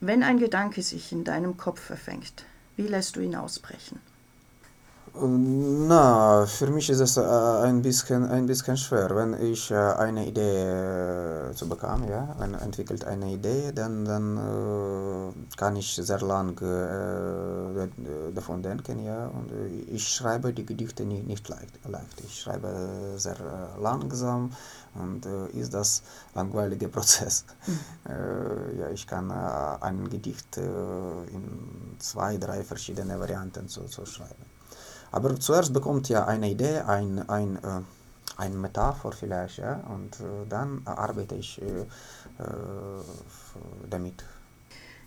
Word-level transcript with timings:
Wenn 0.00 0.22
ein 0.22 0.38
Gedanke 0.38 0.82
sich 0.82 1.10
in 1.10 1.24
deinem 1.24 1.56
Kopf 1.56 1.80
verfängt, 1.80 2.44
wie 2.76 2.86
lässt 2.86 3.16
du 3.16 3.20
ihn 3.20 3.34
ausbrechen? 3.34 4.00
Na, 5.14 6.44
für 6.46 6.66
mich 6.68 6.90
ist 6.90 7.00
es 7.00 7.16
äh, 7.16 7.22
ein 7.22 7.82
bisschen, 7.82 8.28
ein 8.28 8.46
bisschen 8.46 8.76
schwer. 8.76 9.14
Wenn 9.14 9.34
ich 9.40 9.70
äh, 9.70 9.74
eine 9.74 10.26
Idee 10.26 11.50
äh, 11.50 11.54
zu 11.54 11.68
bekomme, 11.68 12.10
ja, 12.10 12.34
wenn 12.38 12.54
entwickelt 12.54 13.04
eine 13.04 13.32
Idee, 13.32 13.72
dann, 13.72 14.04
dann 14.04 14.36
äh, 14.36 15.56
kann 15.56 15.76
ich 15.76 15.94
sehr 15.94 16.20
lang 16.20 16.60
äh, 16.60 18.32
davon 18.34 18.62
denken, 18.62 19.04
ja. 19.04 19.28
Und 19.28 19.50
äh, 19.52 19.94
ich 19.94 20.08
schreibe 20.08 20.52
die 20.52 20.66
Gedichte 20.66 21.04
nicht, 21.04 21.26
nicht 21.26 21.48
leicht, 21.48 21.78
leicht. 21.86 22.20
Ich 22.24 22.40
schreibe 22.40 23.14
sehr 23.16 23.36
langsam 23.80 24.50
und 24.94 25.26
ist 25.54 25.74
das 25.74 26.02
langweiliger 26.34 26.88
Prozess. 26.96 27.44
Mhm. 27.66 28.80
Ja, 28.80 28.90
ich 28.90 29.06
kann 29.06 29.30
ein 29.30 30.08
Gedicht 30.08 30.56
in 30.56 31.96
zwei, 31.98 32.36
drei 32.36 32.64
verschiedene 32.64 33.18
Varianten 33.20 33.68
so, 33.68 33.86
so 33.86 34.04
schreiben. 34.04 34.57
Aber 35.10 35.38
zuerst 35.38 35.72
bekommt 35.72 36.08
ja 36.08 36.26
eine 36.26 36.50
Idee, 36.50 36.80
ein, 36.80 37.28
ein, 37.28 37.56
äh, 37.56 37.80
eine 38.36 38.56
Metapher 38.56 39.12
vielleicht, 39.12 39.58
ja, 39.58 39.80
und 39.88 40.20
äh, 40.20 40.46
dann 40.48 40.82
arbeite 40.84 41.34
ich 41.34 41.60
äh, 41.60 41.86
damit. 43.88 44.24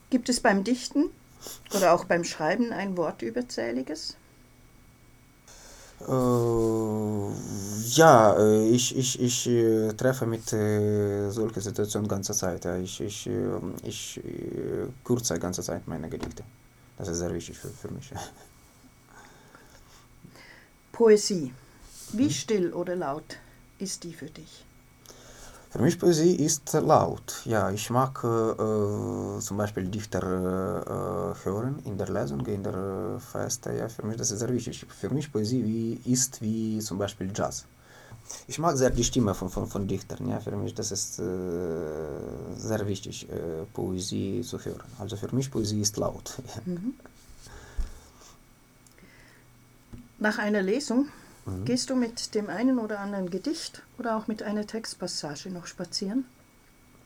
Gibt 0.09 0.27
es 0.29 0.39
beim 0.39 0.63
Dichten 0.63 1.05
oder 1.75 1.93
auch 1.93 2.05
beim 2.05 2.23
Schreiben 2.23 2.71
ein 2.73 2.97
Wort 2.97 3.21
überzähliges? 3.21 4.17
Äh, 6.07 7.31
ja, 7.95 8.35
äh, 8.37 8.67
ich, 8.69 8.97
ich, 8.97 9.21
ich 9.21 9.47
äh, 9.47 9.93
treffe 9.93 10.25
mit 10.25 10.51
äh, 10.51 11.29
solchen 11.29 11.61
Situationen 11.61 12.07
ganze 12.07 12.33
Zeit. 12.33 12.65
Ja. 12.65 12.75
Ich, 12.77 12.99
ich, 13.01 13.29
ich 13.83 14.21
kürze 15.03 15.37
ganze 15.39 15.61
Zeit 15.61 15.87
meine 15.87 16.09
Gedichte. 16.09 16.43
Das 16.97 17.07
ist 17.07 17.19
sehr 17.19 17.33
wichtig 17.33 17.57
für, 17.57 17.69
für 17.69 17.89
mich. 17.89 18.11
Poesie. 20.91 21.53
Wie 22.13 22.25
hm? 22.25 22.31
still 22.31 22.73
oder 22.73 22.95
laut 22.95 23.37
ist 23.79 24.03
die 24.03 24.13
für 24.13 24.29
dich? 24.29 24.65
Für 25.71 25.79
mich 25.79 25.97
Poesie 25.97 26.35
ist 26.35 26.73
laut. 26.73 27.43
Ja, 27.45 27.71
ich 27.71 27.89
mag 27.89 28.21
äh, 28.25 29.39
zum 29.39 29.55
Beispiel 29.55 29.85
Dichter 29.85 30.21
äh, 30.21 31.45
hören 31.45 31.79
in 31.85 31.97
der 31.97 32.09
Lesung, 32.09 32.45
in 32.45 32.61
der 32.61 33.21
Feste. 33.31 33.71
Ja, 33.71 33.87
für 33.87 34.05
mich 34.05 34.17
das 34.17 34.31
ist 34.31 34.39
sehr 34.39 34.49
wichtig. 34.49 34.85
Für 34.89 35.09
mich 35.09 35.31
Poesie 35.31 35.63
wie, 35.63 36.11
ist 36.11 36.41
wie 36.41 36.79
zum 36.79 36.97
Beispiel 36.97 37.31
Jazz. 37.33 37.63
Ich 38.47 38.59
mag 38.59 38.75
sehr 38.75 38.89
die 38.89 39.03
Stimme 39.05 39.33
von, 39.33 39.49
von, 39.49 39.65
von 39.65 39.87
Dichtern. 39.87 40.27
Ja, 40.27 40.41
für 40.41 40.51
mich 40.57 40.73
das 40.73 40.91
ist 40.91 41.19
äh, 41.19 41.23
sehr 42.57 42.85
wichtig, 42.85 43.29
äh, 43.29 43.63
Poesie 43.73 44.41
zu 44.41 44.59
hören. 44.59 44.83
Also 44.99 45.15
für 45.15 45.33
mich 45.33 45.49
Poesie 45.49 45.81
ist 45.81 45.95
laut. 45.95 46.33
Mhm. 46.65 46.95
Nach 50.21 50.37
einer 50.37 50.61
Lesung 50.61 51.07
mhm. 51.47 51.65
gehst 51.65 51.89
du 51.89 51.95
mit 51.95 52.35
dem 52.35 52.47
einen 52.47 52.77
oder 52.77 52.99
anderen 52.99 53.31
Gedicht 53.31 53.81
oder 53.97 54.15
auch 54.15 54.27
mit 54.27 54.43
einer 54.43 54.67
Textpassage 54.67 55.49
noch 55.49 55.65
spazieren? 55.65 56.25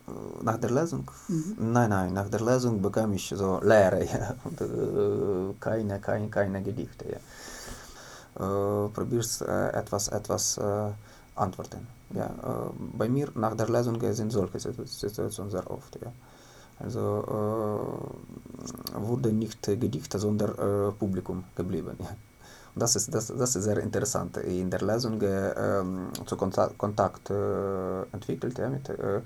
Äh, 0.05 0.43
nach 0.43 0.57
der 0.57 0.71
Lesung? 0.71 1.09
Mhm. 1.29 1.55
Nein, 1.71 1.89
nein, 1.91 2.11
nach 2.11 2.27
der 2.27 2.41
Lesung 2.41 2.81
bekam 2.81 3.13
ich 3.13 3.33
so 3.33 3.61
Lehre 3.63 4.03
ja, 4.13 4.35
und 4.43 4.59
äh, 4.59 5.53
keine, 5.61 6.01
keine, 6.01 6.27
keine 6.27 6.61
Gedichte. 6.61 7.05
Ja. 7.13 7.19
Äh, 8.35 8.89
probierst 8.89 9.43
äh, 9.43 9.69
etwas, 9.69 10.09
etwas 10.09 10.57
äh, 10.57 10.91
antworten. 11.35 11.87
Ja. 12.13 12.25
Äh, 12.25 12.71
bei 12.97 13.07
mir 13.07 13.29
nach 13.35 13.55
der 13.55 13.69
Lesung 13.69 13.97
sind 14.13 14.33
solche 14.33 14.59
Situationen 14.59 15.51
sehr 15.51 15.71
oft. 15.71 15.97
Ja. 16.03 16.11
Also 16.79 17.01
wurde 18.93 19.31
nicht 19.31 19.63
Gedichte, 19.63 20.19
sondern 20.19 20.93
Publikum 20.99 21.45
geblieben. 21.55 21.95
Ja. 21.99 22.09
Das 22.77 22.95
ist, 22.97 23.13
das, 23.13 23.27
das 23.27 23.55
ist 23.55 23.63
sehr 23.63 23.77
interessant. 23.77 24.35
In 24.37 24.69
der 24.69 24.81
Lesung 24.81 25.21
äh, 25.21 25.53
zu 26.25 26.35
Kontakt, 26.35 26.77
Kontakt 26.77 27.29
äh, 27.29 28.01
entwickelt 28.11 28.57
ja, 28.57 28.69
mit, 28.69 28.89
äh, 28.89 29.21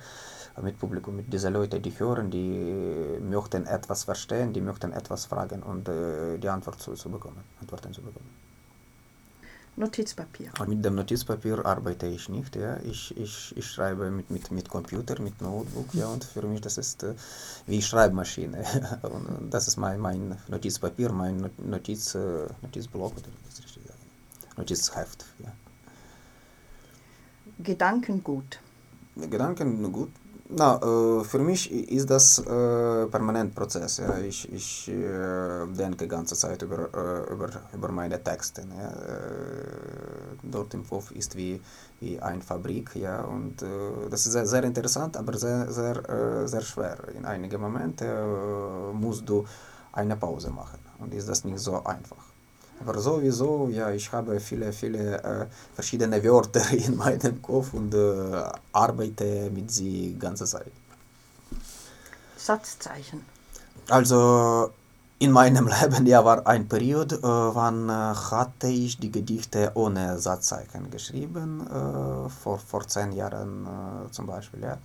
mit 0.62 0.78
Publikum, 0.78 1.16
mit 1.16 1.34
diesen 1.34 1.54
Leuten, 1.54 1.82
die 1.82 1.98
hören, 1.98 2.30
die 2.30 3.18
möchten 3.22 3.66
etwas 3.66 4.04
verstehen, 4.04 4.54
die 4.54 4.62
möchten 4.62 4.94
etwas 4.94 5.26
fragen 5.26 5.64
und 5.64 5.90
äh, 5.90 6.38
die 6.38 6.50
Antwort 6.50 6.80
zu, 6.80 6.94
zu 6.94 7.10
bekommen, 7.10 7.44
Antworten 7.60 7.92
zu 7.92 8.02
bekommen. 8.02 8.39
Notizpapier. 9.76 10.52
Mit 10.68 10.84
dem 10.84 10.96
Notizpapier 10.96 11.66
arbeite 11.66 12.08
ich 12.08 12.28
nicht. 12.30 12.56
Ja. 12.56 12.78
Ich, 12.84 13.16
ich, 13.18 13.56
ich 13.56 13.66
schreibe 13.66 14.12
mit, 14.12 14.30
mit, 14.30 14.52
mit 14.52 14.70
Computer, 14.70 15.22
mit 15.22 15.42
Notebook. 15.42 15.94
Ja, 15.94 16.08
und 16.08 16.24
für 16.24 16.42
mich 16.48 16.62
das 16.62 16.78
ist 16.78 17.04
äh, 17.04 17.14
wie 17.66 17.82
Schreibmaschine. 17.82 18.64
und 19.04 19.50
das 19.50 19.68
ist 19.68 19.78
mein, 19.78 20.00
mein 20.00 20.38
Notizpapier, 20.48 21.12
mein 21.12 21.50
Notiz, 21.58 22.16
äh, 22.16 22.48
Notizblock, 22.62 23.14
oder 23.14 23.30
das 23.48 23.60
richtig 23.60 23.84
sagen. 23.84 24.00
Notizheft. 24.58 25.26
Ja. 25.40 25.52
Gedankengut. 27.60 28.60
Gedankengut 29.16 30.12
na, 30.52 30.78
äh, 30.82 31.24
für 31.24 31.38
mich 31.38 31.72
ist 31.72 32.10
das 32.10 32.40
äh, 32.40 33.06
permanent 33.06 33.54
Prozess. 33.54 33.98
Ja. 33.98 34.18
Ich, 34.18 34.52
ich 34.52 34.88
äh, 34.90 35.68
denke 35.68 36.08
ganze 36.08 36.36
Zeit 36.36 36.62
über, 36.64 36.90
über, 37.30 37.50
über 37.72 37.92
meine 37.92 38.22
Texte. 38.24 38.62
Ja. 38.62 38.92
Dort 40.42 40.74
im 40.74 40.90
Hof 40.90 41.12
ist 41.12 41.36
wie, 41.36 41.62
wie 42.00 42.20
eine 42.20 42.42
Fabrik. 42.42 42.96
Ja. 42.96 43.22
Und 43.22 43.64
das 44.10 44.26
ist 44.26 44.32
sehr, 44.34 44.48
sehr 44.48 44.64
interessant, 44.64 45.18
aber 45.18 45.38
sehr, 45.38 45.72
sehr, 45.72 46.48
sehr 46.48 46.62
schwer. 46.62 46.98
In 47.16 47.26
einigen 47.26 47.62
Momenten 47.62 48.10
musst 48.94 49.30
du 49.30 49.46
eine 49.92 50.16
Pause 50.16 50.50
machen. 50.50 50.80
Und 50.98 51.14
ist 51.14 51.30
das 51.30 51.44
nicht 51.44 51.60
so 51.60 51.84
einfach. 51.84 52.29
Aber 52.82 52.98
sowieso, 53.00 53.68
ja, 53.70 53.92
ich 53.92 54.12
habe 54.12 54.40
viele, 54.40 54.72
viele 54.72 55.22
äh, 55.22 55.46
verschiedene 55.74 56.24
Wörter 56.24 56.72
in 56.72 56.96
meinem 56.96 57.42
Kopf 57.42 57.74
und 57.74 57.94
äh, 57.94 58.44
arbeite 58.72 59.50
mit 59.54 59.72
sie 59.72 60.14
die 60.14 60.20
ganze 60.20 60.46
Zeit. 60.46 60.72
Satzzeichen. 62.38 63.26
Also 63.90 64.72
in 65.20 65.32
meinem 65.32 65.68
Leben 65.82 66.06
ja 66.08 66.24
war 66.24 66.48
ein 66.48 66.68
Period, 66.68 67.12
äh, 67.12 67.22
wann 67.22 67.90
äh, 67.90 67.92
hatte 67.92 68.68
ich 68.68 68.98
die 68.98 69.12
Gedichte 69.12 69.72
ohne 69.74 70.18
Satzzeichen 70.18 70.90
geschrieben, 70.90 71.68
äh, 71.68 72.30
vor, 72.30 72.60
vor 72.60 72.88
zehn 72.88 73.12
Jahren 73.12 73.66
äh, 73.66 74.12
zum 74.12 74.26
Beispiel. 74.26 74.62
Ja. 74.62 74.78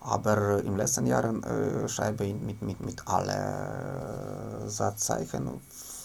Aber 0.00 0.58
in 0.60 0.66
den 0.66 0.76
letzten 0.76 1.06
Jahren 1.06 1.42
äh, 1.42 1.88
schreibe 1.88 2.24
ich 2.24 2.34
mit, 2.34 2.62
mit, 2.62 2.80
mit 2.80 3.06
allen 3.06 4.68
Satzzeichen 4.68 5.60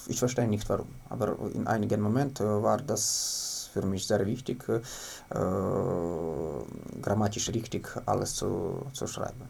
ich 0.08 0.20
verstehe 0.20 0.48
nicht 0.48 0.68
warum, 0.70 0.88
aber 1.10 1.38
in 1.54 1.68
einigen 1.68 2.02
Momenten 2.02 2.64
war 2.64 2.78
das 2.78 3.70
für 3.74 3.86
mich 3.86 4.08
sehr 4.08 4.26
wichtig, 4.26 4.64
äh, 4.70 4.80
grammatisch 7.02 7.50
richtig 7.50 7.88
alles 8.06 8.36
zu, 8.36 8.86
zu 8.94 9.08
schreiben. 9.08 9.50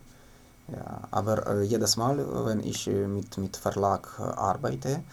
Ja, 0.68 1.02
aber 1.12 1.46
äh, 1.48 1.62
jedes 1.62 1.96
Mal, 1.96 2.18
wenn 2.46 2.60
ich 2.62 2.88
mit, 2.88 3.38
mit 3.38 3.56
Verlag 3.56 4.20
arbeite, 4.20 5.04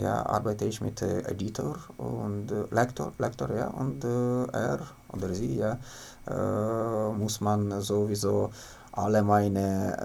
ja, 0.00 0.24
arbeite 0.26 0.64
ich 0.64 0.80
mit 0.80 1.02
äh, 1.02 1.22
Editor 1.22 1.76
und 1.96 2.52
äh, 2.52 2.64
Lektor, 2.70 3.12
Lektor 3.18 3.50
ja, 3.54 3.66
und 3.68 4.04
äh, 4.04 4.44
er 4.52 4.78
oder 5.12 5.34
sie 5.34 5.56
ja, 5.56 5.78
äh, 6.28 7.12
muss 7.12 7.40
man 7.40 7.80
sowieso 7.80 8.50
alle 8.92 9.22
meine 9.22 9.96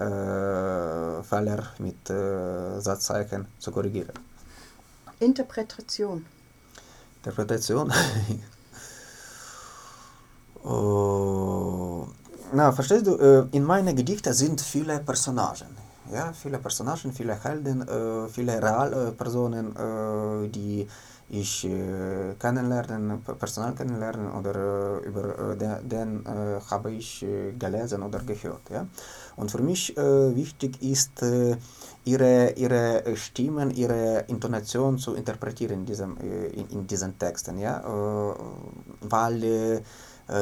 Fehler 1.22 1.62
mit 1.78 2.08
Satzzeichen 2.08 3.46
zu 3.58 3.70
korrigieren. 3.70 4.27
Interpretation. 5.20 6.24
Interpretation? 7.16 7.92
oh, 10.64 12.06
na, 12.52 12.72
verstehst 12.72 13.06
du, 13.06 13.16
äh, 13.16 13.46
in 13.52 13.64
meinen 13.64 13.94
Gedichten 13.96 14.32
sind 14.32 14.60
viele 14.60 15.00
Personagen. 15.00 15.77
Ja, 16.12 16.32
viele 16.32 16.58
Personagen, 16.58 17.12
viele 17.12 17.34
Helden, 17.42 17.86
äh, 17.86 18.28
viele 18.28 18.62
Realpersonen, 18.62 19.76
äh, 19.76 20.48
die 20.48 20.86
ich 21.28 21.66
äh, 21.66 22.34
kennenlernen, 22.38 23.22
personal 23.38 23.74
kennenlernen 23.74 24.32
oder 24.32 25.02
äh, 25.02 25.06
über 25.06 25.52
äh, 25.52 25.56
den, 25.56 25.88
den 25.88 26.26
äh, 26.26 26.60
habe 26.70 26.92
ich 26.92 27.22
äh, 27.22 27.52
gelesen 27.52 28.02
oder 28.02 28.20
gehört. 28.20 28.70
Ja? 28.70 28.86
Und 29.36 29.50
für 29.50 29.60
mich 29.60 29.94
äh, 29.98 30.34
wichtig 30.34 30.82
ist, 30.82 31.22
ihre, 32.04 32.52
ihre 32.52 33.16
Stimmen, 33.16 33.70
ihre 33.70 34.24
Intonation 34.28 34.96
zu 34.96 35.14
interpretieren 35.14 35.80
in, 35.80 35.84
diesem, 35.84 36.16
in, 36.16 36.68
in 36.70 36.86
diesen 36.86 37.18
Texten. 37.18 37.58
Ja? 37.58 37.84
weil 39.00 39.82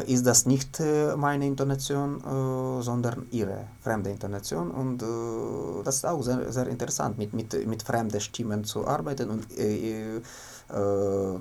ist 0.07 0.27
das 0.27 0.47
nicht 0.47 0.81
meine 1.17 1.47
Intonation, 1.47 2.21
sondern 2.83 3.27
ihre 3.31 3.69
fremde 3.81 4.11
Intonation. 4.11 4.71
Und 4.71 5.03
das 5.85 5.97
ist 5.97 6.07
auch 6.07 6.23
sehr, 6.23 6.53
sehr 6.53 6.67
interessant, 6.67 7.19
mit, 7.19 7.33
mit, 7.33 7.67
mit 7.67 7.83
fremden 7.83 8.21
Stimmen 8.21 8.65
zu 8.65 8.87
arbeiten 8.87 9.31
und 9.31 9.47
äh, 10.69 11.41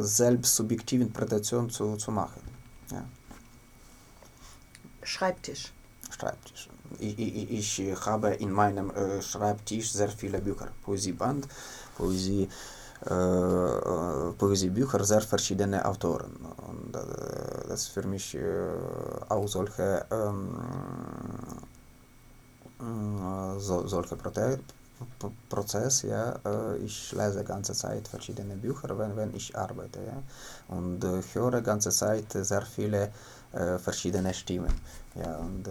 selbst 0.00 0.54
subjektive 0.56 1.02
Interpretation 1.02 1.70
zu, 1.70 1.96
zu 1.96 2.10
machen. 2.10 2.42
Ja. 2.90 3.04
Schreibtisch. 5.02 5.72
Schreibtisch. 6.10 6.68
ich, 6.98 7.18
ich, 7.18 7.80
ich 7.80 8.06
habe 8.06 8.34
in 8.34 8.52
meinem 8.52 8.90
äh, 8.90 9.22
Schreibtisch 9.22 9.92
sehr 9.92 10.10
viele 10.10 10.40
Bücher, 10.40 10.68
Poesieband, 10.82 11.48
Poesie, 11.96 12.44
äh, 12.44 12.48
Poesiebücher, 14.38 15.04
sehr 15.04 15.20
verschiedene 15.20 15.84
Autoren. 15.84 16.36
Und 16.68 16.92
das 16.92 17.82
ist 17.82 17.88
für 17.88 18.06
mich 18.06 18.36
auch 19.28 19.46
solche, 19.46 20.04
so, 23.58 23.86
solche 23.86 24.16
Prote 24.16 24.58
Prozess, 25.48 26.02
ja, 26.02 26.40
ich 26.84 27.12
lese 27.12 27.44
ganze 27.44 27.72
Zeit 27.72 28.08
verschiedene 28.08 28.56
Bücher, 28.56 28.98
wenn, 28.98 29.16
wenn 29.16 29.34
ich 29.34 29.56
arbeite, 29.56 30.00
ja, 30.00 30.22
und 30.76 31.04
höre 31.34 31.60
ganze 31.60 31.90
Zeit 31.90 32.32
sehr 32.32 32.62
viele 32.62 33.12
äh, 33.52 33.78
verschiedene 33.78 34.34
Stimmen, 34.34 34.74
ja, 35.14 35.36
und 35.36 35.68
äh, 35.68 35.70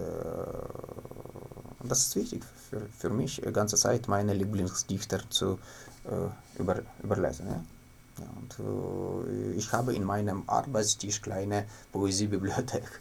das 1.84 2.06
ist 2.06 2.16
wichtig 2.16 2.42
für, 2.70 2.80
für 2.80 3.10
mich, 3.10 3.42
ganze 3.52 3.76
Zeit 3.76 4.08
meine 4.08 4.32
Lieblingsdichter 4.32 5.20
zu 5.28 5.58
über, 6.58 6.82
überlesen, 7.02 7.46
ja. 7.48 8.24
und 8.36 8.58
äh, 8.58 9.52
ich 9.52 9.72
habe 9.72 9.94
in 9.94 10.04
meinem 10.04 10.44
Arbeitstisch 10.46 11.20
kleine 11.20 11.66
Poesiebibliothek. 11.92 13.00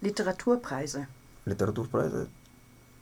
Literaturpreise. 0.00 1.06
Literaturpreise, 1.44 2.28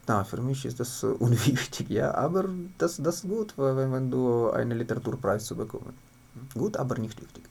na, 0.06 0.22
für 0.24 0.40
mich 0.40 0.64
ist 0.64 0.80
das 0.80 1.02
unwichtig, 1.04 1.88
ja, 1.88 2.14
aber 2.14 2.44
das, 2.78 2.96
das 3.02 3.16
ist 3.16 3.28
gut, 3.28 3.54
wenn, 3.56 3.92
wenn 3.92 4.10
du 4.10 4.50
einen 4.50 4.78
Literaturpreis 4.78 5.44
zu 5.44 5.56
bekommen. 5.56 5.94
Gut, 6.54 6.76
aber 6.76 6.98
nicht 6.98 7.20
wichtig. 7.20 7.44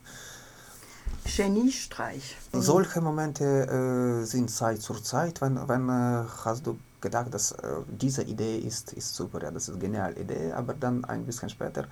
Geniestreich. 1.35 2.35
Solche 2.51 3.01
Momente 3.01 3.43
äh, 3.43 4.25
sind 4.25 4.51
Zeit 4.51 4.81
zur 4.81 5.01
Zeit, 5.01 5.41
wenn, 5.41 5.67
wenn 5.67 5.89
äh, 5.89 6.25
hast 6.43 6.67
du 6.67 6.77
gedacht, 7.03 7.31
dass 7.33 7.51
äh, 7.51 7.57
diese 7.87 8.23
Idee 8.23 8.57
ist, 8.57 8.93
ist 8.93 9.13
super, 9.13 9.39
ja, 9.43 9.51
das 9.51 9.63
ist 9.63 9.69
eine 9.75 9.79
geniale 9.79 10.15
Idee, 10.15 10.51
aber 10.53 10.73
dann 10.73 11.05
ein 11.05 11.23
bisschen 11.25 11.49
später 11.49 11.83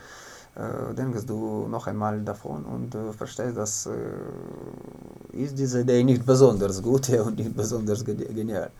äh, 0.55 0.93
denkst 0.95 1.25
du 1.27 1.67
noch 1.67 1.85
einmal 1.87 2.21
davon 2.21 2.65
und 2.65 2.95
äh, 2.95 3.13
verstehst, 3.13 3.55
dass 3.57 3.85
äh, 3.85 5.43
ist 5.43 5.57
diese 5.57 5.81
Idee 5.81 6.03
nicht 6.03 6.25
besonders 6.25 6.81
gut 6.81 7.07
ja, 7.13 7.21
und 7.21 7.37
nicht 7.37 7.55
besonders 7.55 8.03
genial. 8.03 8.71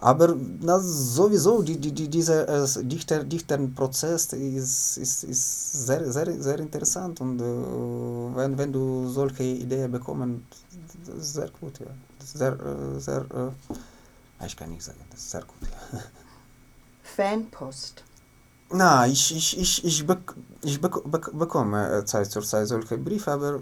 Aber 0.00 0.36
na, 0.60 0.78
sowieso, 0.78 1.60
die, 1.60 1.76
die, 1.76 1.92
die, 1.92 2.08
dieser 2.08 2.48
äh, 2.48 2.84
Dichter, 2.84 3.24
Dichternprozess 3.24 4.32
ist, 4.32 4.96
ist, 4.96 5.24
ist 5.24 5.86
sehr, 5.86 6.12
sehr, 6.12 6.40
sehr 6.40 6.58
interessant 6.60 7.20
und 7.20 7.40
äh, 7.40 7.44
wenn, 7.44 8.56
wenn 8.56 8.72
du 8.72 9.08
solche 9.08 9.42
Ideen 9.42 9.90
bekommst, 9.90 10.42
das 11.04 11.16
ist 11.16 11.34
sehr 11.34 11.50
gut, 11.60 11.80
ja. 11.80 11.86
Das 12.20 12.28
ist 12.28 12.38
sehr, 12.38 12.52
äh, 12.52 13.00
sehr, 13.00 13.24
ich 14.46 14.56
kann 14.56 14.70
nicht 14.70 14.82
sagen, 14.82 15.00
das 15.10 15.20
ist 15.20 15.30
sehr 15.30 15.42
gut, 15.42 15.68
ja. 15.92 16.00
Fanpost. 17.02 18.04
Na, 18.70 19.06
ich, 19.06 19.34
ich, 19.34 19.58
ich, 19.58 19.82
ich, 19.82 20.06
bek 20.06 20.34
ich 20.62 20.78
bek 20.78 21.02
bek 21.10 21.30
bekomme 21.32 22.04
Zeit 22.04 22.30
zur 22.30 22.42
Zeit 22.42 22.68
solche 22.68 22.98
Briefe, 22.98 23.32
aber 23.32 23.60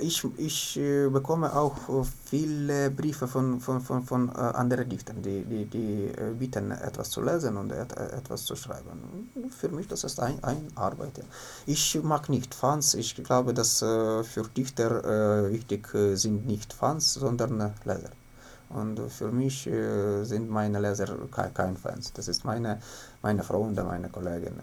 ich, 0.00 0.24
ich 0.38 0.80
bekomme 1.12 1.54
auch 1.54 1.76
viele 2.24 2.90
Briefe 2.90 3.28
von, 3.28 3.60
von, 3.60 3.82
von, 3.82 4.02
von 4.02 4.30
anderen 4.30 4.88
Dichtern, 4.88 5.20
die, 5.20 5.44
die, 5.44 5.66
die 5.66 6.10
bieten 6.38 6.70
etwas 6.70 7.10
zu 7.10 7.20
lesen 7.20 7.58
und 7.58 7.70
et 7.70 7.92
etwas 7.92 8.46
zu 8.46 8.56
schreiben. 8.56 9.30
Für 9.50 9.68
mich 9.68 9.88
das 9.88 10.04
ist 10.04 10.18
ein, 10.20 10.42
ein 10.42 10.68
Arbeit. 10.74 11.22
Ich 11.66 12.02
mag 12.02 12.30
nicht 12.30 12.54
Fans, 12.54 12.94
ich 12.94 13.14
glaube, 13.16 13.52
dass 13.52 13.80
für 13.80 14.48
Dichter 14.56 15.50
wichtig 15.52 15.86
sind 16.14 16.46
nicht 16.46 16.72
Fans, 16.72 17.12
sondern 17.12 17.74
Leser. 17.84 18.10
Und 18.70 19.00
für 19.10 19.32
mich 19.32 19.66
äh, 19.66 20.22
sind 20.24 20.48
meine 20.48 20.80
Leser 20.80 21.06
kein 21.54 21.76
Fans. 21.76 22.12
Das 22.12 22.28
ist 22.28 22.44
meine, 22.44 22.78
meine 23.20 23.42
Freunde, 23.42 23.82
meine 23.82 24.08
Kollegen. 24.08 24.60